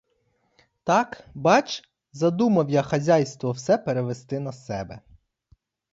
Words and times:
Так, 0.83 1.21
бач, 1.35 1.83
задумав 2.13 2.69
я 2.69 2.81
хазяйство 2.81 3.51
все 3.51 3.77
перевести 3.77 4.39
на 4.39 4.51
себе! 4.51 5.01